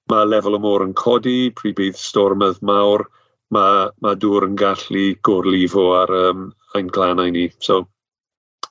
Mae 0.07 0.29
lefel 0.29 0.55
y 0.55 0.61
môr 0.63 0.85
yn 0.85 0.95
codi, 0.95 1.49
pryd 1.57 1.75
bydd 1.81 1.99
stormydd 1.99 2.63
mawr, 2.63 3.03
mae, 3.51 3.89
mae 3.99 4.15
dŵr 4.23 4.47
yn 4.47 4.55
gallu 4.59 5.09
gorlifo 5.27 5.89
ar 5.99 6.15
um, 6.21 6.49
ein 6.79 6.87
glannau 6.95 7.33
ni. 7.33 7.49
So, 7.59 7.83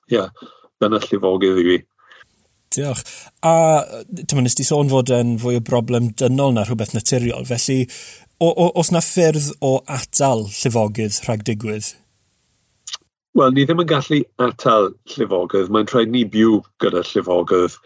ie, 0.07 0.17
yeah, 0.19 0.49
dyna 0.83 1.01
llifogydd 1.03 1.61
i 1.61 1.67
fi. 1.69 1.77
Diolch. 2.77 3.03
A 3.47 3.53
ti'n 4.13 4.43
nes 4.45 4.57
ti 4.59 4.67
sôn 4.67 4.91
fod 4.93 5.11
yn 5.15 5.37
fwy 5.43 5.59
o 5.61 5.65
broblem 5.65 6.11
dynol 6.21 6.55
na 6.57 6.67
rhywbeth 6.67 6.95
naturiol, 6.97 7.47
felly 7.49 7.85
o, 8.39 8.51
o, 8.51 8.71
os 8.81 8.93
na 8.93 9.03
ffyrdd 9.05 9.53
o 9.65 9.79
atal 9.99 10.47
llifogydd 10.51 11.21
rhag 11.25 11.47
digwydd? 11.49 11.93
Wel, 13.37 13.53
ni 13.53 13.67
ddim 13.69 13.83
yn 13.85 13.89
gallu 13.91 14.23
atal 14.43 14.91
llifogydd. 15.13 15.71
Mae'n 15.73 15.89
rhaid 15.93 16.13
ni 16.13 16.25
byw 16.33 16.61
gyda 16.83 17.05
llifogydd. 17.11 17.79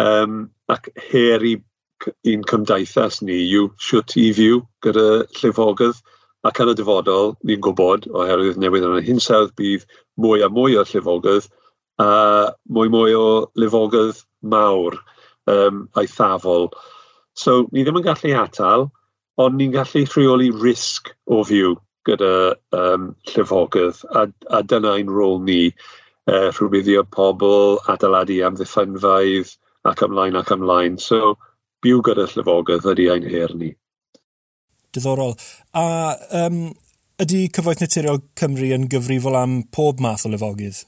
Um, 0.00 0.46
ac 0.72 0.88
her 1.10 1.44
i 1.44 1.56
un 2.32 2.46
cymdeithas 2.48 3.20
ni 3.24 3.42
yw 3.44 3.68
siwt 3.82 4.16
i 4.20 4.30
fyw 4.36 4.62
gyda 4.84 5.06
llifogydd. 5.40 6.00
Ac 6.48 6.62
yn 6.64 6.70
y 6.72 6.74
dyfodol, 6.76 7.34
ni'n 7.44 7.60
gwybod, 7.64 8.06
oherwydd 8.16 8.60
newydd 8.60 8.86
yn 8.88 9.00
y 9.02 9.02
hinsawdd, 9.04 9.50
bydd 9.60 9.84
mwy 10.20 10.40
a 10.44 10.48
mwy 10.52 10.78
o 10.80 10.86
llifogydd– 10.88 11.50
a 12.00 12.08
mwy 12.72 12.90
mwy 12.92 13.14
o 13.16 13.26
lifogydd 13.60 14.22
mawr 14.52 14.96
um, 15.50 15.84
eithafol. 16.00 16.70
So, 17.36 17.66
ni 17.72 17.84
ddim 17.84 18.00
yn 18.00 18.06
gallu 18.06 18.34
atal, 18.40 18.88
ond 19.40 19.58
ni'n 19.58 19.74
gallu 19.74 20.04
rheoli 20.08 20.50
risg 20.62 21.12
o 21.30 21.42
fyw 21.46 21.74
gyda 22.08 22.34
um, 22.76 23.10
llifogydd, 23.30 24.04
a, 24.16 24.26
a 24.56 24.62
dyna 24.64 24.96
ein 24.98 25.12
rôl 25.12 25.40
ni. 25.44 25.62
E, 26.28 26.36
uh, 26.36 26.50
rhwbuddio 26.52 27.02
pobl, 27.10 27.78
adeiladu 27.90 28.36
amddiffynfaidd, 28.46 29.54
ac 29.88 30.02
ymlaen 30.06 30.36
ac 30.38 30.52
ymlaen. 30.54 30.98
So, 31.00 31.34
byw 31.84 32.02
gyda 32.06 32.28
llyfogydd 32.30 32.88
ydy 32.92 33.08
ein 33.12 33.26
her 33.32 33.56
ni. 33.56 33.72
Diddorol. 34.94 35.34
A 35.76 35.84
um, 36.44 36.62
ydy 37.22 37.44
Cyfoeth 37.54 37.82
Naturiol 37.84 38.22
Cymru 38.38 38.72
yn 38.76 38.88
gyfrifol 38.92 39.38
am 39.40 39.60
pob 39.74 40.02
math 40.04 40.26
o 40.28 40.32
lyfogydd? 40.32 40.84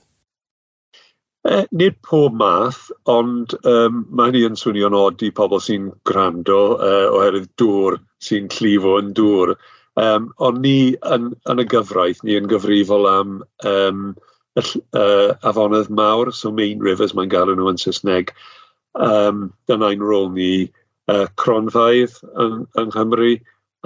Eh, 1.42 1.64
nid 1.74 1.96
pob 2.06 2.34
math, 2.38 2.84
ond 3.10 3.50
um, 3.66 4.02
mae 4.14 4.30
hynny 4.30 4.44
yn 4.46 4.58
swnio'n 4.58 4.94
od 4.94 5.22
i 5.26 5.32
pobl 5.34 5.58
sy'n 5.62 5.88
gwrando 6.06 6.58
uh, 6.76 7.08
oherwydd 7.16 7.48
dŵr 7.58 7.96
sy'n 8.22 8.46
llifo 8.54 8.92
yn 9.00 9.08
dŵr. 9.18 9.56
Um, 9.98 10.28
ond 10.38 10.62
ni 10.62 10.94
yn, 11.02 11.32
yn 11.50 11.62
y 11.62 11.64
gyfraith, 11.72 12.20
ni 12.22 12.36
yn 12.38 12.46
gyfrifol 12.52 13.08
am 13.10 13.32
um, 13.66 14.04
y, 14.54 14.64
uh, 14.94 15.32
afonydd 15.50 15.90
mawr, 15.90 16.30
so 16.30 16.52
main 16.54 16.84
rivers 16.86 17.16
mae'n 17.18 17.34
galw 17.34 17.58
nhw 17.58 17.72
yn 17.72 17.82
Saesneg. 17.82 18.30
Um, 18.94 19.48
dyna'n 19.66 20.06
rôl 20.06 20.30
ni 20.36 20.52
uh, 21.10 21.26
cronfaidd 21.42 22.22
yng, 22.38 22.62
yng 22.78 22.94
Nghymru 22.94 23.32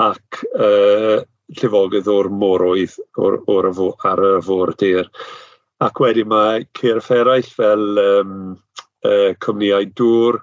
ac 0.05 0.45
uh, 0.61 1.25
llifogydd 1.57 2.13
o'r 2.13 2.29
moroedd 2.29 3.01
o'r, 3.17 3.41
or, 3.49 3.73
or 3.73 4.09
ar 4.13 4.25
y 4.29 4.37
fôr 4.45 4.77
deir. 4.77 5.09
Ac 5.85 6.00
wedyn 6.00 6.30
mae 6.33 6.62
cyrff 6.78 7.11
eraill 7.12 7.49
fel 7.52 7.99
um, 8.00 8.37
uh, 9.04 9.33
cwmnïau 9.45 9.90
dŵr 9.99 10.38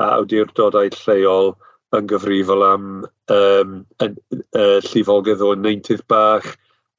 a 0.00 0.14
awdurdodau 0.14 0.88
lleol 0.94 1.52
yn 1.96 2.08
gyfrifol 2.08 2.64
am 2.64 2.86
um, 3.34 3.74
yn, 4.04 4.16
uh, 4.56 4.78
llifolgydd 4.88 5.44
o 5.44 5.52
neintydd 5.58 6.06
bach 6.08 6.48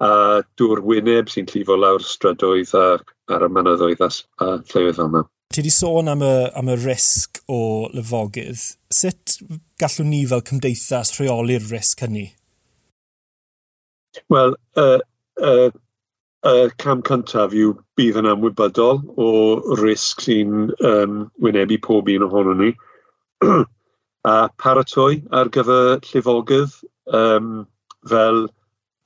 a 0.05 0.12
dŵr 0.60 0.84
wyneb 0.86 1.31
sy'n 1.34 1.50
llifo 1.50 1.75
lawr 1.79 2.05
strydoedd 2.05 2.75
a, 2.77 2.86
ar 3.34 3.46
y 3.46 3.51
mynyddoedd 3.58 4.05
a, 4.05 4.10
a 4.46 4.51
lleoedd 4.69 5.01
fel 5.01 5.10
yna. 5.10 5.25
Ti 5.50 5.63
wedi 5.63 5.74
sôn 5.74 6.12
am 6.12 6.22
y, 6.22 6.34
am 6.62 6.69
y 6.69 6.77
risg 6.77 7.41
o 7.50 7.89
lyfogydd. 7.98 8.67
Sut 8.93 9.39
gallwn 9.81 10.12
ni 10.13 10.22
fel 10.29 10.46
cymdeithas 10.46 11.15
rheoli'r 11.17 11.65
risg 11.74 12.05
hynny? 12.05 12.27
Wel, 14.29 14.53
uh, 14.77 15.00
uh, 15.41 15.69
y 16.48 16.69
cam 16.79 17.01
cyntaf 17.03 17.51
yw 17.55 17.74
bydd 18.00 18.22
yn 18.22 18.29
amwybydol 18.31 19.01
o 19.19 19.31
risg 19.81 20.22
sy'n 20.24 20.69
um, 20.88 21.25
wynebu 21.43 21.79
pob 21.84 22.08
un 22.13 22.24
ohono 22.29 22.55
ni. 22.55 22.72
a 24.27 24.50
paratoi 24.58 25.24
ar 25.31 25.50
gyfer 25.55 26.00
llifogydd 26.03 26.75
um, 27.15 27.67
fel 28.08 28.48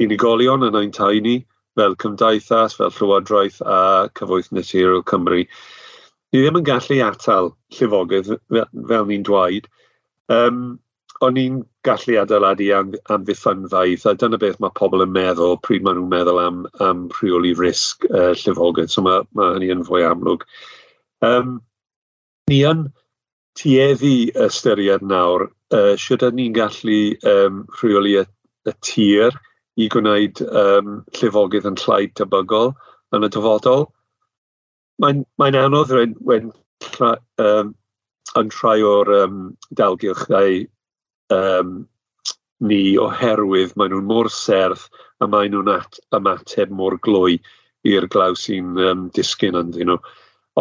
unigolion 0.01 0.65
yn 0.67 0.77
ein 0.77 0.91
tai 0.91 1.19
ni, 1.21 1.45
fel 1.77 1.95
cymdeithas, 2.01 2.75
fel 2.77 2.93
Llywodraeth 2.93 3.61
a 3.65 4.09
Cyfoeth 4.17 4.51
Naturiol 4.51 5.03
Cymru. 5.09 5.43
Ni 6.33 6.41
ddim 6.41 6.57
yn 6.59 6.65
gallu 6.69 6.99
atal 7.05 7.53
llifogydd 7.77 8.33
fel, 8.49 8.69
fel 8.89 9.05
ni'n 9.09 9.25
dweud. 9.25 9.69
Um, 10.29 10.79
o'n 11.23 11.37
i'n 11.39 11.59
gallu 11.87 12.17
adeiladu 12.21 12.69
am, 12.77 12.93
am 13.13 13.25
ddiffynfaith, 13.27 14.05
a 14.09 14.13
dyna 14.19 14.39
beth 14.41 14.59
mae 14.63 14.73
pobl 14.79 15.03
yn 15.05 15.13
meddwl 15.15 15.57
pryd 15.65 15.85
maen 15.85 15.99
nhw'n 15.99 16.11
meddwl 16.11 16.41
am, 16.41 16.63
am 16.83 17.05
rheoli 17.17 17.53
risg 17.59 18.07
uh, 18.11 18.31
llifogydd, 18.39 18.91
so 18.91 19.03
mae, 19.05 19.23
mae 19.37 19.55
hynny 19.55 19.71
yn 19.75 19.85
fwy 19.87 20.03
amlwg. 20.07 20.45
Um, 21.23 21.57
ni 22.51 22.61
yn 22.67 22.87
tueddu 23.59 24.13
ystyried 24.45 25.05
nawr, 25.07 25.47
uh, 25.75 25.93
sydd 25.99 26.25
ni'n 26.35 26.55
gallu 26.57 26.99
um, 27.29 27.63
rheoli 27.81 28.17
y, 28.21 28.25
y 28.69 28.75
tir 28.85 29.37
i 29.79 29.89
gwneud 29.93 30.41
um, 30.49 30.99
llifogydd 31.17 31.69
yn 31.69 31.79
llaid 31.83 32.13
tebygol 32.19 32.73
yn 33.15 33.25
y 33.25 33.31
dyfodol. 33.33 33.87
Mae'n 35.01 35.23
mae 35.41 35.55
anodd 35.57 35.93
when, 35.93 36.13
when 36.21 36.51
tra, 36.83 37.15
um, 37.41 37.73
yn 38.39 38.51
rhai 38.59 38.79
o'r 38.85 39.11
um, 39.23 39.41
dalgylchau 39.77 40.63
um, 41.33 41.73
ni 42.63 42.95
oherwydd 43.01 43.75
maen 43.79 43.93
nhw'n 43.93 44.09
mor 44.09 44.29
serth 44.33 44.87
a 45.19 45.27
maen 45.27 45.53
nhw'n 45.53 45.71
ymateb 46.19 46.71
mor 46.71 46.97
glwy 47.07 47.39
i'r 47.89 48.07
glaw 48.11 48.37
sy'n 48.39 48.77
um, 48.89 49.07
disgyn 49.15 49.59
ynddyn 49.59 49.91
nhw. 49.91 49.99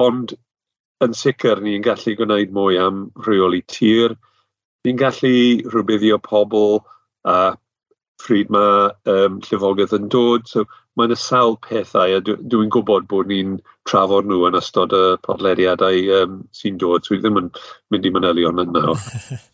Ond 0.03 0.35
yn 1.05 1.17
sicr 1.19 1.63
ni'n 1.63 1.85
gallu 1.87 2.17
gwneud 2.19 2.55
mwy 2.55 2.79
am 2.83 3.05
rheoli 3.27 3.63
tir, 3.71 4.17
ni'n 4.87 4.99
gallu 4.99 5.35
rhywbuddio 5.71 6.19
pobl 6.23 6.81
a 7.29 7.55
pryd 8.23 8.51
mae 8.55 8.89
um, 9.11 9.41
llifogydd 9.47 9.95
yn 9.99 10.09
dod. 10.11 10.49
So, 10.51 10.67
Mae'n 11.01 11.15
y 11.15 11.17
sawl 11.17 11.55
pethau 11.65 12.13
a 12.13 12.19
dwi'n 12.21 12.71
gwybod 12.73 13.07
bod 13.09 13.31
ni'n 13.31 13.55
trafod 13.89 14.27
nhw 14.29 14.43
yn 14.51 14.59
ystod 14.59 14.93
y 14.93 15.01
podlediadau 15.25 16.03
um, 16.19 16.35
sy'n 16.53 16.77
dod. 16.83 17.07
So, 17.07 17.15
dwi 17.15 17.23
ddim 17.23 17.39
yn 17.41 17.49
mynd 17.95 18.09
i 18.09 18.13
manylion 18.13 18.61
yn 18.61 18.75
nawr. 18.77 19.07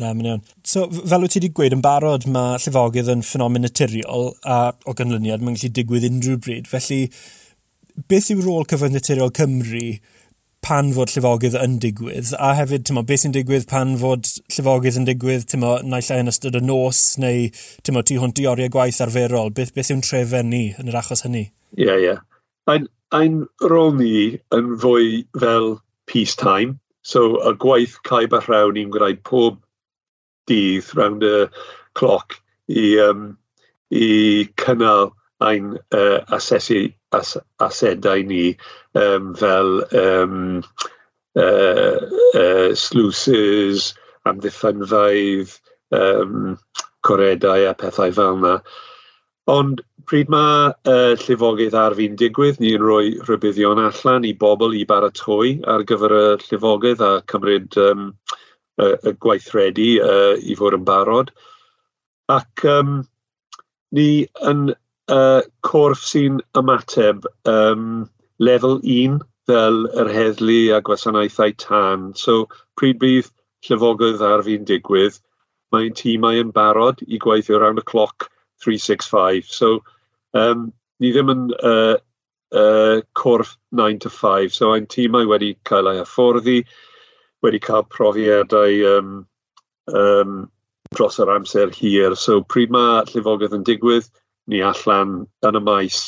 Na, 0.00 0.14
mae'n 0.16 0.28
iawn. 0.30 0.42
So, 0.64 0.86
fel 0.88 1.26
wyt 1.26 1.34
ti 1.34 1.40
wedi 1.42 1.52
gweud 1.56 1.74
yn 1.76 1.82
barod, 1.84 2.24
mae 2.32 2.56
llifogydd 2.62 3.10
yn 3.12 3.24
ffenomen 3.26 3.66
naturiol 3.66 4.30
a 4.48 4.72
o 4.88 4.94
ganlyniad 4.96 5.44
mae'n 5.44 5.58
gallu 5.58 5.72
digwydd 5.76 6.06
unrhyw 6.08 6.38
bryd. 6.40 6.70
Felly, 6.70 7.02
beth 8.08 8.30
yw 8.32 8.40
rôl 8.40 8.64
cyfoeth 8.70 8.94
naturiol 8.94 9.34
Cymru 9.36 9.84
pan 10.64 10.92
fod 10.96 11.12
llifogydd 11.12 11.58
yn 11.60 11.76
digwydd? 11.82 12.30
A 12.40 12.54
hefyd, 12.56 12.86
tymo, 12.88 13.02
beth 13.04 13.24
sy'n 13.24 13.34
digwydd 13.34 13.66
pan 13.68 13.92
fod 14.00 14.30
llifogydd 14.54 15.00
yn 15.02 15.08
digwydd, 15.10 15.44
tymo, 15.50 15.74
naill 15.84 16.12
yn 16.16 16.32
ystod 16.32 16.56
y 16.56 16.62
nos, 16.64 17.02
neu 17.20 17.50
tymo, 17.84 18.04
tu 18.06 18.16
hwnt 18.22 18.40
i 18.40 18.46
oriau 18.48 18.72
gwaith 18.72 19.00
arferol? 19.04 19.52
Beth, 19.52 19.74
beth 19.76 19.90
yw'n 19.92 20.04
trefen 20.06 20.48
ni 20.54 20.62
yn 20.80 20.88
yr 20.88 21.00
achos 21.02 21.26
hynny? 21.26 21.50
Ie, 21.76 21.84
yeah, 21.84 21.98
ie. 21.98 22.06
Yeah. 22.06 22.22
Ein, 22.70 22.86
ein 23.12 23.42
rôl 23.60 23.92
ni 23.98 24.38
yn 24.56 24.72
fwy 24.80 25.26
fel 25.36 25.74
peacetime, 26.08 26.78
so 27.04 27.34
y 27.42 27.52
gwaith 27.60 27.98
caib 28.08 28.32
a 28.32 28.40
rhawn 28.46 28.78
ni'n 28.78 28.94
gwneud 28.94 29.20
pob 29.28 29.58
dydd 30.50 30.92
round 30.98 31.26
y 31.26 31.46
cloc 31.98 32.38
i, 32.68 32.98
um, 33.02 33.32
i 33.90 34.48
cynnal 34.60 35.10
ein 35.42 35.76
uh, 35.94 36.20
asesu 36.34 36.92
as, 37.12 37.36
asedau 37.60 38.24
ni 38.26 38.56
um, 38.94 39.34
fel 39.34 39.82
um, 39.92 40.62
uh, 41.36 41.98
uh, 42.34 42.74
sluices, 42.74 43.92
amddiffynfaidd, 44.26 45.58
um, 45.92 46.58
coredau 47.02 47.68
a 47.68 47.74
pethau 47.74 48.14
fel 48.14 48.38
yna. 48.38 48.56
Ond 49.50 49.82
pryd 50.06 50.30
mae 50.30 50.70
uh, 50.70 51.14
llifogydd 51.18 51.74
ar 51.78 51.96
fi'n 51.98 52.14
digwydd, 52.18 52.60
ni'n 52.62 52.82
rhoi 52.82 53.16
rhybuddion 53.26 53.82
allan 53.82 54.26
i 54.26 54.32
bobl 54.38 54.76
i 54.78 54.84
baratoi 54.88 55.56
ar 55.70 55.84
gyfer 55.88 56.14
y 56.18 56.24
llifogydd 56.46 57.02
a 57.02 57.12
cymryd 57.30 57.78
um, 57.82 58.12
y, 58.80 58.92
y 59.08 59.14
gweithredu 59.24 59.88
uh, 60.04 60.36
i 60.38 60.56
fod 60.58 60.76
yn 60.78 60.86
barod. 60.88 61.32
Ac 62.32 62.64
um, 62.68 63.02
ni 63.92 64.24
yn 64.48 64.70
uh, 65.12 65.42
corff 65.66 66.04
sy'n 66.06 66.40
ymateb 66.58 67.26
um, 67.50 68.08
lefel 68.38 68.80
1 68.82 69.20
fel 69.50 69.86
yr 69.98 70.10
heddlu 70.12 70.60
a 70.76 70.80
gwasanaethau 70.86 71.56
tan. 71.58 72.12
So 72.14 72.46
pryd 72.78 73.00
bydd 73.02 73.30
llyfogydd 73.68 74.22
ar 74.26 74.44
fi'n 74.46 74.66
digwydd, 74.68 75.18
mae'n 75.72 75.96
tîmau 75.98 76.40
yn 76.42 76.52
barod 76.54 77.02
i 77.08 77.18
gweithio 77.22 77.60
round 77.60 77.78
the 77.78 77.86
clock 77.90 78.30
365. 78.62 79.50
So 79.50 79.82
um, 80.34 80.72
ni 81.00 81.12
ddim 81.12 81.32
yn 81.32 81.44
uh, 81.62 81.98
uh, 82.54 83.02
corff 83.18 83.56
9 83.72 83.98
to 84.00 84.10
5, 84.10 84.54
so 84.54 84.72
ein 84.72 84.86
tîmau 84.86 85.28
wedi 85.30 85.54
cael 85.68 85.90
ei 85.90 86.00
hyfforddi, 86.02 86.62
wedi 87.42 87.60
cael 87.62 87.86
profiadau 87.92 88.82
um, 88.96 89.14
um, 89.92 90.36
dros 90.94 91.18
yr 91.22 91.32
amser 91.34 91.72
hir. 91.74 92.16
So 92.16 92.40
pryd 92.42 92.72
mae 92.74 93.02
llifogydd 93.10 93.56
yn 93.58 93.66
digwydd, 93.68 94.08
ni 94.50 94.62
allan 94.66 95.22
yn 95.46 95.58
y 95.58 95.64
maes 95.64 96.00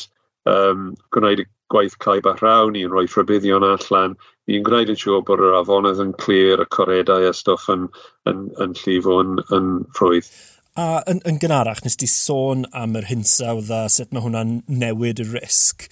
um, 0.49 0.93
gwneud 1.15 1.43
y 1.43 1.47
gwaith 1.73 1.97
caib 2.03 2.27
a 2.29 2.35
rhaw, 2.37 2.69
ni'n 2.71 2.91
rhoi 2.91 3.07
rhybuddion 3.09 3.65
allan, 3.65 4.15
ni'n 4.49 4.65
gwneud 4.65 4.91
yn 4.93 4.99
siŵr 5.01 5.23
bod 5.25 5.41
yr 5.41 5.57
afonydd 5.59 6.03
yn 6.03 6.13
clir, 6.21 6.61
y 6.61 6.67
coredau 6.75 7.25
a 7.25 7.33
stwff 7.33 7.71
yn, 7.73 7.87
yn, 8.29 8.45
yn 8.61 8.75
llifo 8.81 9.17
yn, 9.23 9.39
yn 9.55 9.71
rhwydd. 9.97 10.29
A 10.75 11.01
yn, 11.09 11.21
yn 11.25 11.39
gynharach, 11.41 11.81
nes 11.85 11.97
di 11.97 12.07
sôn 12.11 12.65
am 12.75 12.97
yr 12.99 13.07
hinsawdd 13.09 13.71
a 13.73 13.85
sut 13.91 14.13
mae 14.13 14.25
hwnna'n 14.25 14.59
newid 14.67 15.23
y 15.23 15.27
risg. 15.31 15.87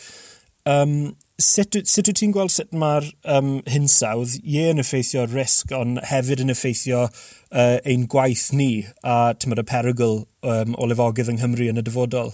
Um, 0.70 1.16
sut, 1.42 1.76
sut 1.90 2.08
wyt 2.10 2.20
ti'n 2.20 2.34
gweld 2.36 2.54
sut 2.54 2.72
mae'r 2.78 3.08
um, 3.36 3.56
hinsawdd 3.70 4.38
ie 4.42 4.68
yn 4.72 4.82
effeithio 4.84 5.26
risg, 5.32 5.74
ond 5.76 6.02
hefyd 6.10 6.44
yn 6.44 6.54
effeithio 6.54 7.06
uh, 7.08 7.78
ein 7.90 8.08
gwaith 8.12 8.52
ni 8.54 8.86
a 9.04 9.34
tymod 9.40 9.62
y 9.64 9.68
perygl 9.70 10.24
um, 10.46 10.76
o 10.78 10.90
lefogydd 10.90 11.32
yng 11.34 11.42
Nghymru 11.42 11.70
yn 11.72 11.82
y 11.82 11.86
dyfodol? 11.86 12.34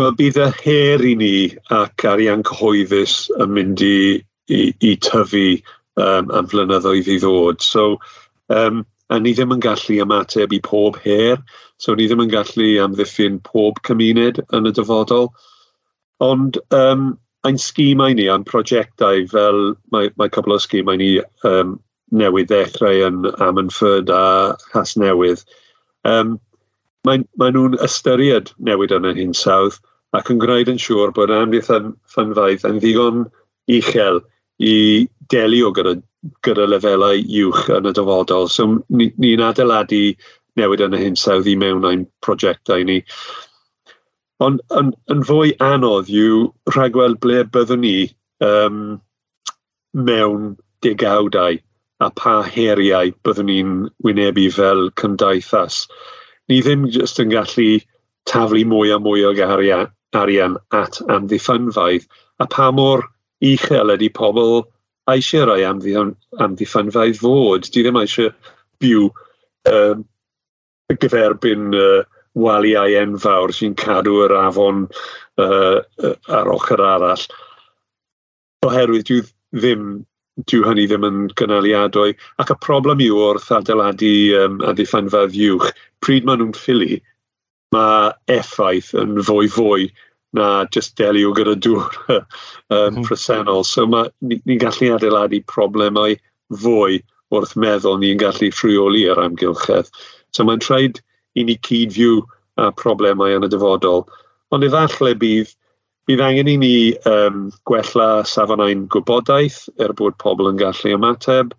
Wel, 0.00 0.14
bydd 0.18 0.40
y 0.40 0.48
her 0.62 1.04
i 1.04 1.14
ni 1.18 1.34
ac 1.76 2.06
arian 2.08 2.44
cyhoeddus 2.48 3.26
yn 3.38 3.54
mynd 3.56 3.84
i, 3.84 4.20
i, 4.48 4.60
i 4.80 4.94
tyfu 5.04 5.44
um, 6.00 6.30
am 6.34 6.48
flynyddoedd 6.50 7.10
i 7.10 7.18
ddod. 7.22 7.62
So, 7.62 7.98
um, 8.54 8.84
a 9.10 9.18
ni 9.18 9.34
ddim 9.34 9.54
yn 9.54 9.62
gallu 9.62 9.98
ymateb 10.04 10.54
i 10.54 10.60
pob 10.64 10.98
her, 11.04 11.40
so 11.82 11.94
ni 11.94 12.06
ddim 12.08 12.22
yn 12.24 12.32
gallu 12.32 12.70
amddiffyn 12.82 13.40
pob 13.46 13.82
cymuned 13.86 14.40
yn 14.56 14.70
y 14.70 14.74
dyfodol. 14.76 15.30
Ond 16.24 16.58
um, 16.76 17.12
Ein 17.48 17.56
sgimau 17.56 18.12
ni 18.14 18.28
a'n 18.28 18.44
prosiectau 18.44 19.24
fel 19.30 19.60
mae, 19.94 20.10
mae 20.20 20.32
cwbl 20.32 20.56
o 20.56 20.60
sgimau 20.60 21.00
ni 21.00 21.14
um, 21.48 21.78
newydd 22.12 22.50
ddechrau 22.50 23.06
yn 23.06 23.24
Amynffyrd 23.46 24.12
a 24.12 24.22
Has 24.74 24.96
Newydd, 25.00 25.44
Um, 26.08 26.38
Mae, 27.08 27.22
mae 27.40 27.52
nhw'n 27.54 27.78
ystyried 27.84 28.50
newid 28.66 28.92
yn 28.92 29.06
yr 29.08 29.16
hinsawdd 29.16 29.78
ac 30.18 30.28
yn 30.32 30.40
gwneud 30.42 30.68
yn 30.68 30.80
siŵr 30.84 31.14
bod 31.16 31.30
amlith 31.32 31.70
ffynfaidd 32.12 32.66
yn 32.68 32.80
ddigon 32.82 33.22
uchel 33.76 34.20
i 34.70 34.74
delio 35.32 35.70
gyda, 35.78 35.94
gyda 36.44 36.66
lefelau 36.68 37.22
uwch 37.44 37.70
yn 37.78 37.88
y 37.88 37.94
dyfodol. 37.96 38.50
So 38.52 38.66
ni'n 38.68 39.14
ni, 39.16 39.32
adeiladu 39.46 40.02
newid 40.60 40.84
yn 40.84 40.98
y 40.98 41.00
hyn 41.06 41.16
sawdd 41.16 41.48
i 41.48 41.56
mewn 41.62 41.88
ein 41.88 42.04
prosiectau 42.26 42.84
ni. 42.84 42.98
Ond 44.40 44.62
yn, 44.78 44.92
yn 45.12 45.22
fwy 45.28 45.52
anodd 45.64 46.08
yw 46.08 46.46
rhagweld 46.72 47.18
ble 47.24 47.42
byddwn 47.54 47.82
ni 47.84 47.96
um, 48.46 49.00
mewn 49.92 50.54
degawdau 50.84 51.58
a 52.00 52.08
pa 52.16 52.38
heriau 52.48 53.12
byddwn 53.26 53.50
ni'n 53.50 53.74
wynebu 54.06 54.46
fel 54.56 54.86
cymdeithas. 55.00 55.82
Ni 56.48 56.62
ddim 56.64 56.86
jyst 56.94 57.20
yn 57.20 57.32
gallu 57.34 57.68
taflu 58.30 58.64
mwy 58.70 58.94
a 58.94 58.98
mwy 59.02 59.26
o 59.28 59.34
arian, 59.46 59.90
arian 60.16 60.56
at 60.76 61.00
amddiffynfaidd 61.12 62.06
a 62.40 62.46
pa 62.46 62.70
mor 62.72 63.04
uchel 63.44 63.92
ydy 63.96 64.08
pobl 64.16 64.62
eisiau 65.12 65.50
rhoi 65.50 65.66
amddiffynfaidd 65.68 67.20
fod. 67.20 67.68
Di 67.68 67.84
ddim 67.84 68.00
eisiau 68.00 68.32
byw 68.80 69.10
um, 69.68 70.06
gyferbyn 71.04 71.76
uh, 71.76 72.02
waliau 72.38 72.94
enfawr 73.00 73.52
sy'n 73.54 73.74
cadw 73.78 74.20
yr 74.26 74.36
afon 74.38 74.86
uh, 75.40 75.80
ar 76.28 76.52
ochr 76.54 76.82
arall. 76.84 77.24
Oherwydd 78.66 79.08
dyw 79.08 79.24
ddim 79.56 79.86
dyw 80.48 80.64
hynny 80.64 80.86
ddim 80.88 81.06
yn 81.06 81.22
gynaliadwy. 81.38 82.14
Ac 82.42 82.52
y 82.54 82.58
problem 82.64 83.02
yw 83.04 83.18
wrth 83.26 83.50
adeiladu 83.56 84.12
um, 84.40 84.60
addiffanfedd 84.70 85.36
uwch, 85.50 85.72
pryd 86.04 86.28
maen 86.28 86.42
nhw'n 86.42 86.54
ffili, 86.56 87.00
mae 87.74 88.12
effaith 88.32 88.92
yn 88.98 89.18
fwy 89.26 89.50
fwy 89.50 89.90
na 90.38 90.64
just 90.74 90.96
delio 90.98 91.32
gyda 91.34 91.56
dŵr 91.58 91.98
um, 92.14 92.22
mm. 92.70 93.04
presennol. 93.06 93.64
So 93.66 93.86
ni'n 93.86 94.10
ni, 94.22 94.58
gallu 94.60 94.92
adeiladu 94.94 95.42
problemau 95.50 96.16
fwy 96.62 97.00
wrth 97.34 97.56
meddwl 97.58 97.98
ni'n 98.00 98.20
gallu 98.22 98.50
rheoli 98.54 99.06
yr 99.10 99.22
amgylchedd. 99.22 99.90
So 100.34 100.46
mae'n 100.46 100.62
traed 100.62 101.02
i 101.38 101.46
ni 101.46 101.56
cyd-fyw 101.66 102.20
uh, 102.20 102.70
problemau 102.80 103.36
yn 103.36 103.46
y 103.46 103.50
dyfodol. 103.52 104.06
Ond 104.54 104.66
efallai 104.66 105.14
bydd, 105.18 105.52
bydd 106.10 106.22
angen 106.26 106.50
i 106.50 106.56
ni 106.60 106.74
um, 107.10 107.48
gwella 107.70 108.24
safonau'n 108.26 108.86
gwybodaeth 108.92 109.62
er 109.84 109.94
bod 109.98 110.18
pobl 110.22 110.50
yn 110.50 110.58
gallu 110.60 110.96
ymateb. 110.96 111.54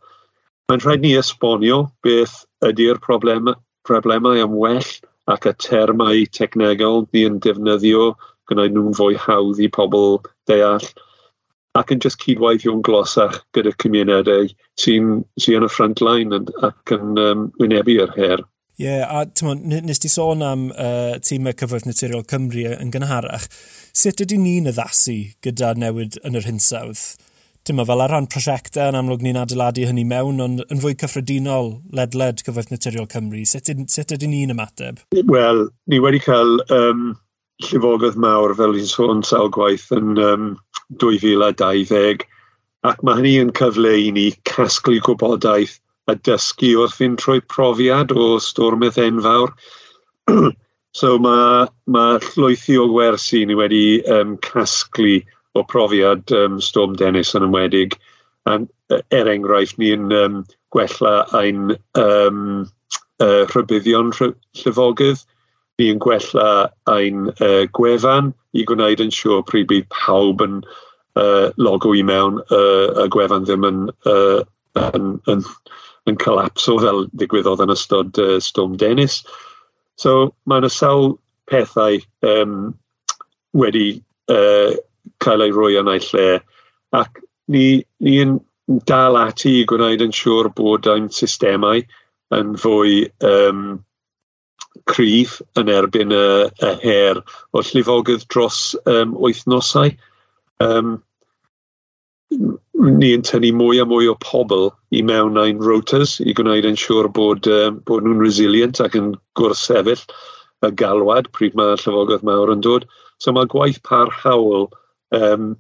Mae'n 0.70 0.84
rhaid 0.84 1.06
ni 1.06 1.14
esbonio 1.20 1.86
beth 2.06 2.42
ydy'r 2.68 3.00
problem, 3.04 3.54
problemau 3.88 4.42
am 4.42 4.58
well 4.58 4.92
ac 5.32 5.48
y 5.48 5.56
termau 5.64 6.26
technegol 6.36 7.06
ni 7.14 7.26
yn 7.30 7.40
defnyddio 7.44 8.12
gwneud 8.52 8.76
nhw'n 8.76 8.98
fwy 8.98 9.18
hawdd 9.24 9.62
i 9.64 9.70
pobl 9.72 10.20
deall 10.50 10.86
ac 11.80 11.92
yn 11.96 12.02
just 12.04 12.20
cydweithio'n 12.24 12.84
glosach 12.84 13.38
gyda 13.56 13.72
cymunedau 13.84 14.50
sy'n 14.82 15.22
sy 15.40 15.56
yn 15.56 15.68
y 15.68 15.70
front 15.72 16.02
line 16.04 16.42
ac 16.68 16.96
yn 16.98 17.20
um, 17.22 17.46
wynebu'r 17.62 18.12
her. 18.18 18.44
Ie, 18.80 18.86
yeah, 18.88 19.04
a 19.12 19.26
tymon, 19.28 19.66
nes 19.68 20.00
ti 20.00 20.10
sôn 20.10 20.42
am 20.46 20.70
uh, 20.72 21.18
tîmau 21.22 21.54
cyfoeth 21.60 21.84
naturiol 21.86 22.24
Cymru 22.30 22.64
yn 22.72 22.94
gynharach. 22.94 23.50
Sut 23.92 24.24
ydy 24.24 24.38
ni'n 24.40 24.72
addasu 24.72 25.18
gyda 25.44 25.74
newid 25.78 26.16
yn 26.26 26.40
yr 26.40 26.48
hinsawdd? 26.48 27.02
Dyma 27.68 27.84
fel 27.86 28.02
ar 28.02 28.10
rhan 28.10 28.30
prosiectau 28.32 28.90
yn 28.90 28.98
amlwg 28.98 29.22
ni'n 29.22 29.38
adeiladu 29.38 29.84
hynny 29.86 30.06
mewn, 30.08 30.40
ond 30.42 30.64
yn 30.72 30.80
fwy 30.82 30.96
cyffredinol 31.04 31.76
ledled 31.94 32.42
cyfoeth 32.48 32.72
naturiol 32.72 33.10
Cymru, 33.12 33.44
sut, 33.46 33.70
sut 33.92 34.16
ydy 34.16 34.32
ni'n 34.32 34.56
ymateb? 34.56 35.04
Wel, 35.30 35.68
ni 35.92 36.00
wedi 36.02 36.24
cael 36.24 36.56
um, 36.74 37.12
llifogydd 37.68 38.18
mawr 38.24 38.56
fel 38.58 38.80
i'n 38.80 38.90
sôn 38.90 39.22
sawl 39.28 39.52
gwaith 39.54 39.92
yn 39.94 40.16
um, 40.24 40.50
2020, 41.04 42.26
ac 42.88 43.06
mae 43.06 43.20
hynny 43.20 43.36
yn 43.44 43.54
cyfle 43.60 43.94
i 44.08 44.10
ni 44.16 44.30
casglu 44.48 44.98
gwybodaeth 45.06 45.78
a 46.10 46.16
dysgu 46.28 46.74
wrth 46.80 46.98
fynd 46.98 47.20
trwy 47.22 47.42
profiad 47.54 48.14
o 48.16 48.34
stormydd 48.42 49.00
enfawr. 49.02 49.54
so 51.00 51.18
mae, 51.22 51.68
mae 51.86 52.20
llwythi 52.32 52.78
o 52.82 52.88
gwersi 52.92 53.46
ni 53.46 53.58
wedi 53.58 54.02
um, 54.12 54.38
casglu 54.46 55.20
o 55.56 55.64
profiad 55.68 56.32
um, 56.36 56.60
Storm 56.62 56.96
Dennis 57.00 57.36
yn 57.38 57.46
ymwedig. 57.48 57.98
A, 58.50 58.58
e, 58.90 59.02
er 59.14 59.30
enghraifft, 59.30 59.78
ni'n 59.82 60.12
um, 60.16 60.42
gwella 60.74 61.26
ein 61.38 61.76
um, 62.00 62.66
uh, 63.22 63.44
rhybuddion 63.52 64.14
llyfogydd, 64.18 65.26
ni'n 65.82 66.00
gwella 66.02 66.70
ein 66.92 67.28
uh, 67.34 67.66
gwefan 67.78 68.32
i 68.58 68.66
gwneud 68.68 69.04
yn 69.04 69.14
siŵr 69.14 69.44
pryd 69.48 69.70
bydd 69.70 69.90
pawb 69.94 70.44
yn 70.46 70.62
uh, 71.20 71.52
logo 71.62 71.94
i 71.98 72.04
mewn 72.08 72.42
uh, 72.50 73.04
y 73.04 73.08
gwefan 73.14 73.48
ddim 73.48 73.68
yn, 73.68 73.86
uh, 74.10 74.42
yn, 74.82 75.14
yn, 75.32 75.46
yn 76.10 76.18
colapso 76.22 76.78
fel 76.82 77.06
ddigwyddodd 77.14 77.64
yn 77.66 77.74
ystod 77.74 78.18
uh, 78.22 78.38
Storm 78.42 78.78
Dennis. 78.82 79.22
So 80.02 80.32
mae 80.50 80.64
yna 80.64 80.72
sawl 80.74 81.14
pethau 81.52 82.00
um, 82.26 82.72
wedi 83.58 84.02
uh, 84.32 84.74
cael 85.24 85.46
ei 85.46 85.54
roi 85.54 85.76
yn 85.82 85.92
ei 85.92 86.02
lle 86.08 86.40
ac 86.98 87.22
ni, 87.52 87.84
ni 88.00 88.18
yn 88.24 88.40
dal 88.90 89.18
ati 89.20 89.60
i 89.62 89.68
gwneud 89.70 90.04
yn 90.06 90.16
siŵr 90.16 90.52
bod 90.58 90.88
ein 90.90 91.10
systemau 91.14 91.84
yn 92.36 92.54
fwy 92.60 93.06
um, 93.28 93.80
cryf 94.88 95.38
yn 95.60 95.70
erbyn 95.72 96.14
y, 96.16 96.26
y 96.64 96.74
her 96.86 97.22
o 97.52 97.64
llifogydd 97.68 98.28
dros 98.32 98.72
um, 98.88 99.16
wythnosau. 99.20 99.92
Um, 100.64 100.96
ni'n 102.82 103.24
tynnu 103.28 103.52
mwy 103.58 103.82
a 103.82 103.86
mwy 103.86 104.10
o 104.10 104.16
pobl 104.24 104.70
i 104.96 105.04
mewn 105.06 105.40
ein 105.42 105.62
rotors 105.62 106.18
i 106.24 106.34
gwneud 106.38 106.68
yn 106.68 106.80
siŵr 106.80 107.10
bod, 107.16 107.48
uh, 107.50 107.70
bod 107.88 108.06
nhw'n 108.06 108.24
resilient 108.24 108.82
ac 108.84 108.98
yn 108.98 109.14
gwrthsefyll 109.40 110.04
y 110.66 110.72
galwad 110.78 111.30
pryd 111.36 111.58
mae'r 111.58 111.80
Llyfogaeth 111.82 112.26
Mawr 112.28 112.54
yn 112.54 112.64
dod. 112.66 112.88
So 113.22 113.34
mae 113.34 113.50
gwaith 113.50 113.82
parhawl 113.88 114.68
um, 115.18 115.54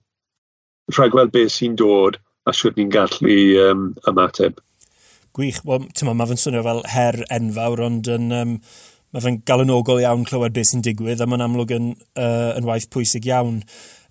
rhaid 0.96 1.14
gweld 1.14 1.34
beth 1.36 1.54
sy'n 1.56 1.78
dod 1.80 2.18
a 2.50 2.54
siwr 2.56 2.76
ni'n 2.78 2.92
gallu 2.94 3.38
um, 3.68 3.88
ymateb. 4.10 4.60
Gwych, 5.38 5.62
well, 5.64 5.86
ma, 6.08 6.16
mae 6.18 6.32
fe'n 6.32 6.42
swnio 6.42 6.64
fel 6.66 6.82
her 6.92 7.22
enfawr, 7.32 7.84
ond 7.86 8.10
yn, 8.12 8.32
um, 8.36 8.58
mae 9.14 9.24
fe'n 9.24 9.40
galonogol 9.48 10.02
iawn 10.04 10.26
clywed 10.28 10.56
beth 10.58 10.74
sy'n 10.74 10.84
digwydd, 10.86 11.24
a 11.24 11.28
mae'n 11.30 11.46
amlwg 11.46 11.74
yn, 11.78 11.92
uh, 12.20 12.52
yn 12.58 12.68
waith 12.68 12.90
pwysig 12.92 13.30
iawn. 13.30 13.62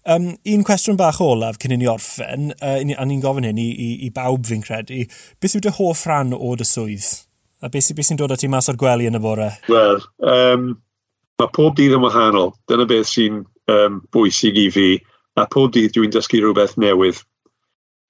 Um, 0.09 0.31
un 0.49 0.63
cwestiwn 0.65 0.97
bach 0.97 1.21
olaf 1.21 1.59
cyn 1.61 1.75
i 1.75 1.81
ni 1.81 1.89
orffen, 1.91 2.53
uh, 2.57 2.79
a 2.81 3.05
ni'n 3.05 3.21
gofyn 3.21 3.49
hyn 3.51 3.61
i, 3.61 3.69
i, 3.69 3.89
i 4.07 4.13
bawb 4.15 4.47
fi'n 4.49 4.65
credu, 4.65 5.03
beth 5.41 5.57
yw 5.59 5.65
dy 5.67 5.75
hoff 5.77 6.07
rhan 6.09 6.33
o 6.37 6.55
dy 6.57 6.67
swydd? 6.69 7.09
A 7.61 7.69
beth, 7.69 7.91
sy'n 7.93 8.15
sy 8.15 8.17
dod 8.17 8.33
â 8.33 8.39
ti 8.41 8.49
mas 8.49 8.71
o'r 8.73 8.79
gwely 8.81 9.11
yn 9.11 9.19
y 9.19 9.21
bore? 9.21 9.51
Wel, 9.69 10.01
um, 10.25 10.71
mae 11.41 11.53
pob 11.57 11.77
dydd 11.77 11.99
yn 11.99 12.05
wahanol. 12.05 12.55
Dyna 12.71 12.87
beth 12.89 13.11
sy'n 13.11 13.43
um, 13.73 14.01
bwysig 14.17 14.57
i 14.61 14.69
fi. 14.73 14.89
A 15.37 15.45
pob 15.51 15.75
dydd 15.77 15.93
dwi'n 15.97 16.15
dysgu 16.15 16.41
rhywbeth 16.41 16.79
newydd. 16.81 17.21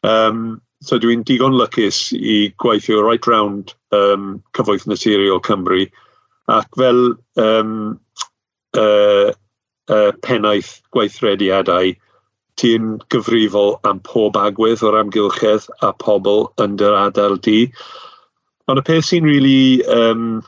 Um, 0.06 0.60
so 0.86 0.98
dwi'n 1.02 1.26
digon 1.26 1.58
lycus 1.58 2.12
i 2.16 2.52
gweithio 2.62 3.02
right 3.04 3.26
round 3.26 3.74
um, 3.96 4.38
cyfoeth 4.56 4.86
naturiol 4.88 5.42
Cymru. 5.44 5.84
Ac 6.50 6.70
fel 6.78 7.02
um, 7.42 7.74
uh, 8.78 9.34
uh, 9.90 10.12
pennaeth 10.26 10.78
gweithrediadau, 10.94 11.94
ti'n 12.60 12.96
gyfrifol 13.12 13.76
am 13.88 14.00
pob 14.06 14.36
agwedd 14.38 14.84
o'r 14.86 14.98
amgylchedd 15.00 15.68
a 15.86 15.92
pobl 16.02 16.46
yn 16.62 16.76
dy 16.80 16.88
adael 17.02 17.38
di. 17.46 17.60
Ond 18.70 18.82
y 18.82 18.86
peth 18.86 19.08
sy'n 19.08 19.28
really 19.28 19.82
um, 19.90 20.40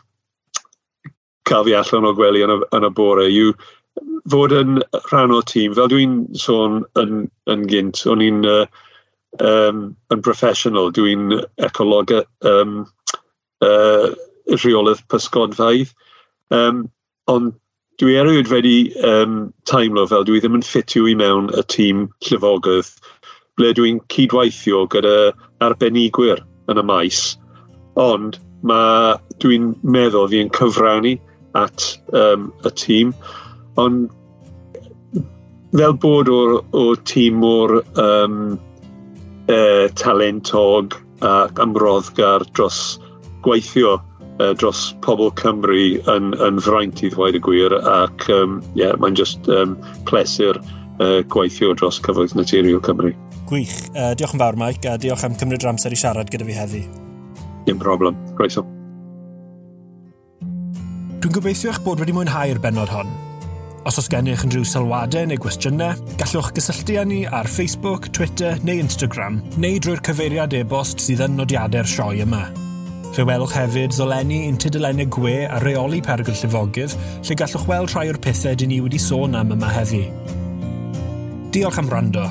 cael 1.48 1.66
fi 1.66 1.76
allan 1.78 2.09
o 2.09 2.12
gwely 2.16 2.44
yn 2.44 2.55
y, 2.55 2.59
yn 2.76 2.88
y 2.88 2.92
bore 2.98 3.26
yw 3.31 3.55
fod 4.33 4.55
yn 4.57 4.81
rhan 5.09 5.35
o 5.35 5.40
tîm. 5.48 5.74
Fel 5.78 5.90
dwi'n 5.92 6.18
sôn 6.38 6.83
yn, 7.00 7.26
yn 7.52 7.64
gynt, 7.70 8.05
o'n 8.09 8.22
i'n 8.24 8.44
uh, 8.48 8.66
um, 9.40 9.88
yn 10.12 10.22
professional, 10.24 10.92
dwi'n 10.94 11.33
ecolog 11.66 12.14
um, 12.48 12.83
uh, 13.64 14.12
rheolydd 14.52 15.02
pysgodfaidd. 15.12 15.92
Um, 16.52 16.87
ond 17.33 17.55
dwi 18.02 18.16
erioed 18.18 18.48
wedi 18.50 18.76
um, 19.06 19.52
taimlo 19.70 20.02
fel 20.10 20.24
dwi 20.26 20.40
ddim 20.42 20.56
yn 20.58 20.64
ffitio 20.66 21.04
i 21.06 21.12
mewn 21.18 21.52
y 21.54 21.62
tîm 21.70 22.08
llyfogydd 22.26 22.88
ble 23.60 23.68
dwi'n 23.78 24.00
cydweithio 24.10 24.80
gyda 24.90 25.12
arbenigwyr 25.62 26.42
yn 26.72 26.80
y 26.82 26.84
maes. 26.88 27.20
Ond 28.02 28.40
mae 28.66 29.14
dwi'n 29.44 29.70
meddwl 29.94 30.26
fi 30.32 30.42
yn 30.42 30.50
cyfrannu 30.56 31.14
at 31.60 31.86
um, 32.18 32.50
y 32.66 32.74
tîm. 32.82 33.14
Ond 33.78 34.10
fel 35.78 35.94
bod 36.02 36.30
o'r, 36.32 36.58
or 36.74 36.98
tîm 37.06 37.38
mor 37.44 37.78
um, 38.02 38.58
e, 39.46 39.62
talentog 40.02 40.98
ac 41.22 41.62
amroddgar 41.62 42.48
dros 42.50 42.82
gweithio 43.46 44.00
dros 44.59 44.85
pobl 45.05 45.33
Cymru 45.40 45.98
yn, 46.11 46.33
yn 46.42 46.61
fraint 46.64 47.02
i 47.05 47.11
ddweud 47.12 47.38
y 47.38 47.42
gwir 47.44 47.74
ac 47.78 48.28
um, 48.35 48.61
yeah, 48.78 48.96
mae'n 49.02 49.16
just 49.18 49.48
um, 49.52 49.76
pleser 50.09 50.59
uh, 51.00 51.20
gweithio 51.33 51.74
dros 51.78 52.00
cyfoeth 52.05 52.37
naturiol 52.38 52.83
Cymru. 52.85 53.14
Gwych. 53.50 53.74
Uh, 53.92 54.12
diolch 54.18 54.37
yn 54.37 54.42
fawr, 54.42 54.59
Mike, 54.59 54.87
a 54.88 54.98
diolch 55.00 55.24
am 55.26 55.37
cymryd 55.38 55.66
amser 55.68 55.94
i 55.94 55.98
siarad 55.98 56.31
gyda 56.33 56.46
fi 56.48 56.57
heddi. 56.57 56.85
Dim 57.66 57.81
problem. 57.83 58.16
Groeso. 58.38 58.64
Dwi'n 61.22 61.37
gobeithio 61.37 61.70
eich 61.70 61.83
bod 61.85 62.00
wedi 62.02 62.14
mwynhau'r 62.16 62.59
benod 62.62 62.90
hon. 62.90 63.12
Os 63.87 63.98
oes 63.98 64.09
gennych 64.11 64.44
unrhyw 64.46 64.64
sylwadau 64.66 65.26
neu 65.26 65.38
gwestiynau, 65.42 65.98
gallwch 66.18 66.52
gysylltu 66.55 66.98
â 67.02 67.07
ni 67.07 67.22
ar 67.26 67.50
Facebook, 67.50 68.12
Twitter 68.14 68.59
neu 68.66 68.83
Instagram, 68.83 69.40
neu 69.59 69.83
drwy'r 69.83 70.02
cyfeiriad 70.07 70.55
e-bost 70.59 71.02
sydd 71.02 71.24
yn 71.26 71.38
nodiadau'r 71.38 71.90
sioe 71.90 72.22
yma. 72.22 72.46
Fe 73.12 73.27
welwch 73.29 73.53
hefyd 73.53 73.92
ddolenni 73.92 74.38
ein 74.46 74.57
tudalennau 74.57 75.05
gwe 75.12 75.35
a 75.44 75.59
reoli 75.61 75.98
perygl 76.01 76.33
llifogydd, 76.33 76.94
lle 77.29 77.35
gallwch 77.37 77.66
weld 77.68 77.92
rhai 77.92 78.07
o'r 78.09 78.20
pethau 78.25 78.57
dyn 78.57 78.72
ni 78.72 78.79
wedi 78.81 79.01
sôn 79.05 79.37
am 79.37 79.53
yma 79.53 79.68
heddi. 79.75 80.07
Diolch 81.53 81.83
am 81.83 81.92
rando. 81.92 82.25